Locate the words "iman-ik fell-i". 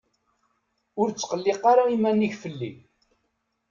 1.95-2.71